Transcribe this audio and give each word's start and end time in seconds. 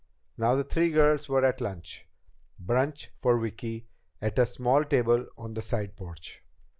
Now 0.35 0.55
the 0.55 0.63
three 0.63 0.89
girls 0.89 1.29
were 1.29 1.45
at 1.45 1.61
lunch 1.61 2.07
brunch 2.59 3.09
for 3.21 3.37
Vicki 3.39 3.85
at 4.19 4.39
a 4.39 4.47
small 4.47 4.83
table 4.83 5.27
on 5.37 5.53
the 5.53 5.61
side 5.61 5.95
porch. 5.95 6.43